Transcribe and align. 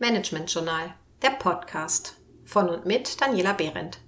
Management 0.00 0.48
Journal, 0.54 0.94
der 1.22 1.30
Podcast 1.30 2.14
von 2.44 2.68
und 2.68 2.86
mit 2.86 3.20
Daniela 3.20 3.52
Behrendt. 3.52 3.98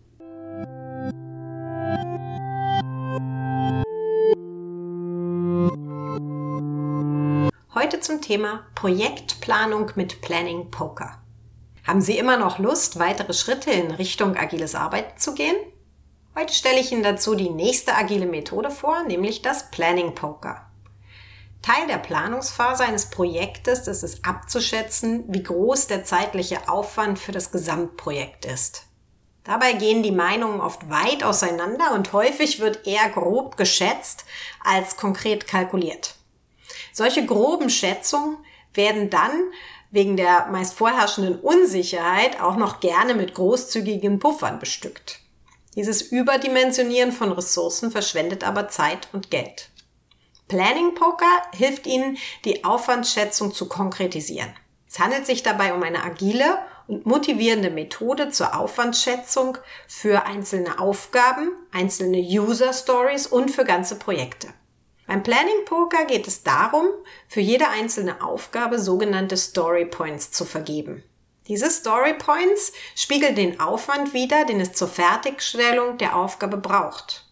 Heute 7.74 7.98
zum 7.98 8.20
Thema 8.22 8.66
Projektplanung 8.76 9.90
mit 9.96 10.20
Planning 10.20 10.70
Poker. 10.70 11.20
Haben 11.84 12.00
Sie 12.00 12.16
immer 12.16 12.36
noch 12.36 12.60
Lust, 12.60 13.00
weitere 13.00 13.32
Schritte 13.32 13.72
in 13.72 13.90
Richtung 13.90 14.36
agiles 14.36 14.76
Arbeiten 14.76 15.18
zu 15.18 15.34
gehen? 15.34 15.56
Heute 16.36 16.54
stelle 16.54 16.78
ich 16.78 16.92
Ihnen 16.92 17.02
dazu 17.02 17.34
die 17.34 17.50
nächste 17.50 17.96
agile 17.96 18.26
Methode 18.26 18.70
vor, 18.70 19.02
nämlich 19.02 19.42
das 19.42 19.72
Planning 19.72 20.14
Poker. 20.14 20.69
Teil 21.62 21.86
der 21.88 21.98
Planungsphase 21.98 22.84
eines 22.84 23.10
Projektes 23.10 23.86
ist 23.86 24.02
es 24.02 24.24
abzuschätzen, 24.24 25.24
wie 25.28 25.42
groß 25.42 25.88
der 25.88 26.04
zeitliche 26.04 26.68
Aufwand 26.68 27.18
für 27.18 27.32
das 27.32 27.52
Gesamtprojekt 27.52 28.46
ist. 28.46 28.86
Dabei 29.44 29.72
gehen 29.72 30.02
die 30.02 30.12
Meinungen 30.12 30.60
oft 30.60 30.88
weit 30.90 31.22
auseinander 31.22 31.92
und 31.94 32.12
häufig 32.12 32.60
wird 32.60 32.86
eher 32.86 33.08
grob 33.10 33.56
geschätzt 33.56 34.24
als 34.64 34.96
konkret 34.96 35.46
kalkuliert. 35.46 36.14
Solche 36.92 37.24
groben 37.24 37.70
Schätzungen 37.70 38.36
werden 38.74 39.10
dann 39.10 39.32
wegen 39.90 40.16
der 40.16 40.46
meist 40.46 40.74
vorherrschenden 40.74 41.40
Unsicherheit 41.40 42.40
auch 42.40 42.56
noch 42.56 42.80
gerne 42.80 43.14
mit 43.14 43.34
großzügigen 43.34 44.18
Puffern 44.18 44.58
bestückt. 44.58 45.20
Dieses 45.74 46.02
Überdimensionieren 46.02 47.12
von 47.12 47.32
Ressourcen 47.32 47.90
verschwendet 47.90 48.44
aber 48.44 48.68
Zeit 48.68 49.08
und 49.12 49.30
Geld. 49.30 49.69
Planning 50.50 50.96
Poker 50.96 51.42
hilft 51.54 51.86
Ihnen, 51.86 52.18
die 52.44 52.64
Aufwandsschätzung 52.64 53.54
zu 53.54 53.68
konkretisieren. 53.68 54.52
Es 54.88 54.98
handelt 54.98 55.24
sich 55.24 55.44
dabei 55.44 55.72
um 55.72 55.84
eine 55.84 56.02
agile 56.02 56.58
und 56.88 57.06
motivierende 57.06 57.70
Methode 57.70 58.30
zur 58.30 58.58
Aufwandsschätzung 58.58 59.58
für 59.86 60.26
einzelne 60.26 60.80
Aufgaben, 60.80 61.52
einzelne 61.70 62.18
User 62.18 62.72
Stories 62.72 63.28
und 63.28 63.52
für 63.52 63.62
ganze 63.62 63.96
Projekte. 63.96 64.48
Beim 65.06 65.22
Planning 65.22 65.64
Poker 65.66 66.04
geht 66.04 66.26
es 66.26 66.42
darum, 66.42 66.86
für 67.28 67.40
jede 67.40 67.68
einzelne 67.68 68.20
Aufgabe 68.20 68.80
sogenannte 68.80 69.36
Story 69.36 69.84
Points 69.84 70.32
zu 70.32 70.44
vergeben. 70.44 71.04
Diese 71.46 71.70
Story 71.70 72.14
Points 72.14 72.72
spiegeln 72.96 73.36
den 73.36 73.60
Aufwand 73.60 74.14
wider, 74.14 74.44
den 74.46 74.60
es 74.60 74.72
zur 74.72 74.88
Fertigstellung 74.88 75.96
der 75.98 76.16
Aufgabe 76.16 76.56
braucht. 76.56 77.28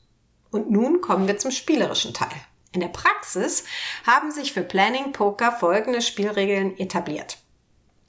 Und 0.52 0.70
nun 0.70 1.00
kommen 1.00 1.26
wir 1.26 1.36
zum 1.36 1.50
spielerischen 1.50 2.14
Teil. 2.14 2.40
In 2.78 2.82
der 2.82 2.90
Praxis 2.90 3.64
haben 4.06 4.30
sich 4.30 4.52
für 4.52 4.62
Planning 4.62 5.10
Poker 5.10 5.50
folgende 5.50 6.00
Spielregeln 6.00 6.78
etabliert. 6.78 7.38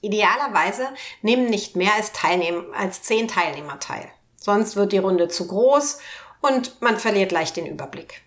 Idealerweise 0.00 0.90
nehmen 1.22 1.46
nicht 1.46 1.74
mehr 1.74 1.92
als, 1.96 2.12
Teilnehm 2.12 2.66
als 2.72 3.02
zehn 3.02 3.26
Teilnehmer 3.26 3.80
teil. 3.80 4.08
Sonst 4.36 4.76
wird 4.76 4.92
die 4.92 4.98
Runde 4.98 5.26
zu 5.26 5.48
groß 5.48 5.98
und 6.40 6.80
man 6.80 7.00
verliert 7.00 7.32
leicht 7.32 7.56
den 7.56 7.66
Überblick. 7.66 8.22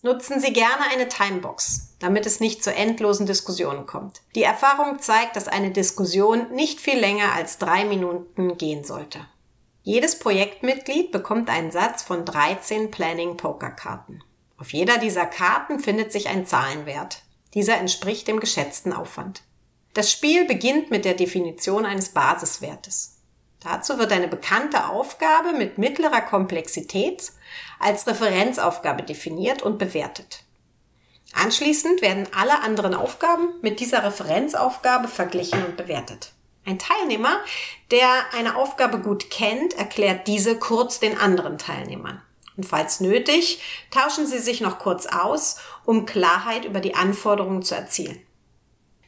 Nutzen 0.00 0.40
Sie 0.40 0.54
gerne 0.54 0.90
eine 0.90 1.06
Timebox, 1.06 1.96
damit 1.98 2.24
es 2.24 2.40
nicht 2.40 2.64
zu 2.64 2.74
endlosen 2.74 3.26
Diskussionen 3.26 3.84
kommt. 3.84 4.22
Die 4.34 4.42
Erfahrung 4.42 5.00
zeigt, 5.00 5.36
dass 5.36 5.48
eine 5.48 5.70
Diskussion 5.70 6.50
nicht 6.52 6.80
viel 6.80 6.98
länger 6.98 7.34
als 7.34 7.58
drei 7.58 7.84
Minuten 7.84 8.56
gehen 8.56 8.84
sollte. 8.84 9.20
Jedes 9.82 10.18
Projektmitglied 10.18 11.12
bekommt 11.12 11.50
einen 11.50 11.70
Satz 11.70 12.02
von 12.02 12.24
13 12.24 12.90
Planning 12.90 13.36
Poker 13.36 13.70
Karten. 13.70 14.22
Auf 14.64 14.72
jeder 14.72 14.96
dieser 14.96 15.26
Karten 15.26 15.78
findet 15.78 16.10
sich 16.10 16.30
ein 16.30 16.46
Zahlenwert. 16.46 17.20
Dieser 17.52 17.76
entspricht 17.76 18.26
dem 18.28 18.40
geschätzten 18.40 18.94
Aufwand. 18.94 19.42
Das 19.92 20.10
Spiel 20.10 20.46
beginnt 20.46 20.90
mit 20.90 21.04
der 21.04 21.12
Definition 21.12 21.84
eines 21.84 22.08
Basiswertes. 22.08 23.18
Dazu 23.60 23.98
wird 23.98 24.10
eine 24.10 24.26
bekannte 24.26 24.88
Aufgabe 24.88 25.52
mit 25.52 25.76
mittlerer 25.76 26.22
Komplexität 26.22 27.30
als 27.78 28.06
Referenzaufgabe 28.06 29.02
definiert 29.02 29.60
und 29.60 29.76
bewertet. 29.76 30.44
Anschließend 31.34 32.00
werden 32.00 32.26
alle 32.34 32.62
anderen 32.62 32.94
Aufgaben 32.94 33.50
mit 33.60 33.80
dieser 33.80 34.02
Referenzaufgabe 34.02 35.08
verglichen 35.08 35.62
und 35.62 35.76
bewertet. 35.76 36.32
Ein 36.64 36.78
Teilnehmer, 36.78 37.36
der 37.90 38.08
eine 38.32 38.56
Aufgabe 38.56 38.98
gut 38.98 39.28
kennt, 39.28 39.74
erklärt 39.74 40.26
diese 40.26 40.58
kurz 40.58 41.00
den 41.00 41.18
anderen 41.18 41.58
Teilnehmern. 41.58 42.22
Und 42.56 42.64
falls 42.64 43.00
nötig, 43.00 43.60
tauschen 43.90 44.26
Sie 44.26 44.38
sich 44.38 44.60
noch 44.60 44.78
kurz 44.78 45.06
aus, 45.06 45.56
um 45.84 46.06
Klarheit 46.06 46.64
über 46.64 46.80
die 46.80 46.94
Anforderungen 46.94 47.62
zu 47.62 47.74
erzielen. 47.74 48.24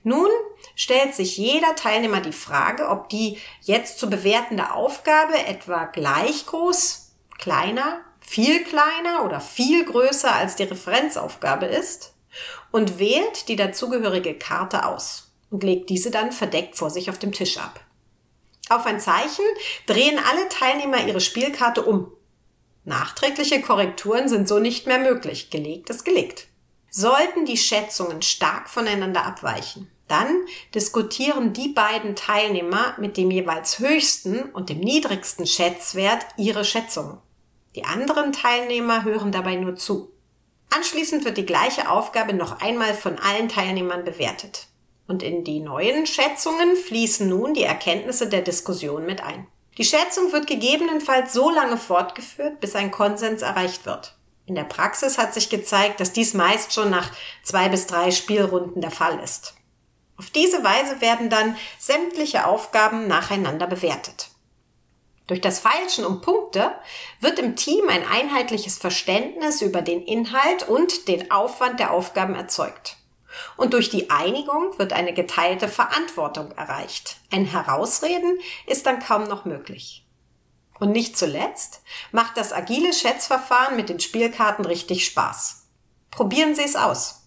Nun 0.03 0.31
stellt 0.75 1.15
sich 1.15 1.37
jeder 1.37 1.75
Teilnehmer 1.75 2.21
die 2.21 2.33
Frage, 2.33 2.89
ob 2.89 3.09
die 3.09 3.39
jetzt 3.63 3.99
zu 3.99 4.09
bewertende 4.09 4.73
Aufgabe 4.73 5.37
etwa 5.37 5.87
gleich 5.87 6.47
groß, 6.47 7.13
kleiner, 7.39 8.01
viel 8.21 8.63
kleiner 8.65 9.25
oder 9.25 9.41
viel 9.41 9.85
größer 9.85 10.33
als 10.33 10.57
die 10.57 10.65
Referenzaufgabe 10.65 11.67
ist 11.67 12.15
und 12.71 12.99
wählt 12.99 13.49
die 13.49 13.57
dazugehörige 13.57 14.35
Karte 14.35 14.87
aus 14.87 15.33
und 15.51 15.63
legt 15.63 15.91
diese 15.91 16.11
dann 16.11 16.33
verdeckt 16.33 16.77
vor 16.77 16.91
sich 16.91 17.11
auf 17.11 17.19
dem 17.19 17.33
Tisch 17.33 17.59
ab. 17.59 17.81
Auf 18.69 18.87
ein 18.87 19.01
Zeichen 19.01 19.45
drehen 19.87 20.19
alle 20.19 20.49
Teilnehmer 20.49 21.07
ihre 21.07 21.21
Spielkarte 21.21 21.83
um 21.83 22.13
Nachträgliche 22.87 23.61
Korrekturen 23.61 24.29
sind 24.29 24.47
so 24.47 24.61
nicht 24.61 24.87
mehr 24.87 25.01
möglich. 25.01 25.51
Gelegt 25.51 25.91
ist 25.91 26.05
gelegt. 26.05 26.47
Sollten 26.89 27.45
die 27.45 27.57
Schätzungen 27.57 28.23
stark 28.23 28.71
voneinander 28.71 29.27
abweichen, 29.27 29.91
dann 30.07 30.47
diskutieren 30.73 31.53
die 31.53 31.69
beiden 31.69 32.15
Teilnehmer 32.15 32.95
mit 32.99 33.17
dem 33.17 33.33
jeweils 33.33 33.81
höchsten 33.81 34.45
und 34.51 34.69
dem 34.69 34.79
niedrigsten 34.79 35.49
Schätzwert 35.49 36.25
ihre 36.37 36.65
Schätzungen. 36.65 37.19
Die 37.75 37.85
anderen 37.85 38.33
Teilnehmer 38.33 39.03
hören 39.03 39.33
dabei 39.33 39.57
nur 39.57 39.75
zu. 39.75 40.13
Anschließend 40.71 41.25
wird 41.25 41.39
die 41.39 41.45
gleiche 41.45 41.91
Aufgabe 41.91 42.35
noch 42.35 42.61
einmal 42.61 42.95
von 42.95 43.19
allen 43.19 43.49
Teilnehmern 43.49 44.05
bewertet. 44.05 44.69
Und 45.09 45.25
in 45.25 45.43
die 45.43 45.59
neuen 45.59 46.07
Schätzungen 46.07 46.77
fließen 46.77 47.29
nun 47.29 47.53
die 47.53 47.65
Erkenntnisse 47.65 48.29
der 48.29 48.43
Diskussion 48.43 49.05
mit 49.07 49.25
ein. 49.25 49.49
Die 49.79 49.85
Schätzung 49.85 50.33
wird 50.33 50.47
gegebenenfalls 50.47 51.33
so 51.33 51.51
lange 51.51 51.77
fortgeführt, 51.77 52.61
bis 52.61 52.75
ein 52.75 52.91
Konsens 52.91 53.43
erreicht 53.43 53.85
wird. 53.85 54.17
In 54.47 54.55
der 54.55 54.65
Praxis 54.65 55.19
hat 55.19 55.35
sich 55.35 55.51
gezeigt, 55.51 56.01
dass 56.01 56.13
dies 56.13 56.33
meist 56.33 56.73
schon 56.73 56.89
nach 56.89 57.11
zwei 57.43 57.69
bis 57.69 57.87
drei 57.87 58.11
Spielrunden 58.11 58.81
der 58.81 58.91
Fall 58.91 59.19
ist. 59.21 59.55
Auf 60.17 60.31
diese 60.31 60.65
Weise 60.65 61.01
werden 61.01 61.29
dann 61.29 61.57
sämtliche 61.79 62.47
Aufgaben 62.47 63.07
nacheinander 63.07 63.67
bewertet. 63.67 64.31
Durch 65.27 65.41
das 65.41 65.59
Feilschen 65.59 66.07
um 66.07 66.21
Punkte 66.21 66.73
wird 67.21 67.39
im 67.39 67.57
Team 67.57 67.89
ein 67.89 68.07
einheitliches 68.07 68.79
Verständnis 68.79 69.61
über 69.61 69.83
den 69.83 70.03
Inhalt 70.03 70.69
und 70.69 71.09
den 71.09 71.31
Aufwand 71.33 71.81
der 71.81 71.91
Aufgaben 71.91 72.35
erzeugt. 72.35 72.96
Und 73.57 73.73
durch 73.73 73.91
die 73.91 74.11
Einigung 74.11 74.79
wird 74.79 74.93
eine 74.93 75.13
geteilte 75.15 75.69
Verantwortung 75.69 76.53
erreicht. 76.53 77.17
Ein 77.31 77.45
Herausreden 77.45 78.39
ist 78.67 78.87
dann 78.87 79.01
kaum 79.01 79.25
noch 79.25 79.45
möglich. 79.45 80.07
Und 80.79 80.93
nicht 80.93 81.17
zuletzt 81.17 81.83
macht 82.13 82.37
das 82.37 82.53
agile 82.53 82.93
Schätzverfahren 82.93 83.77
mit 83.77 83.89
den 83.89 84.01
Spielkarten 84.01 84.65
richtig 84.65 85.07
Spaß. 85.07 85.67
Probieren 86.11 86.55
Sie 86.55 86.65
es 86.65 86.77
aus. 86.77 87.23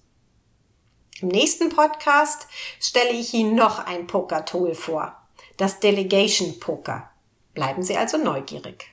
Im 1.22 1.30
nächsten 1.30 1.70
Podcast 1.70 2.48
stelle 2.80 3.12
ich 3.12 3.34
Ihnen 3.34 3.56
noch 3.56 3.86
ein 3.86 4.08
Poker-Tool 4.08 4.74
vor, 4.74 5.16
das 5.58 5.80
Delegation 5.80 6.60
Poker. 6.60 7.10
Bleiben 7.54 7.84
Sie 7.84 7.98
also 7.98 8.18
neugierig. 8.18 8.88